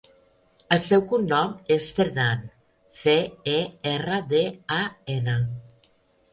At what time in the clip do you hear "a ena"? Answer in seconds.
4.81-5.41